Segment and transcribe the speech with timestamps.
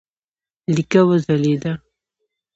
[0.73, 1.73] لیکه وځلېده.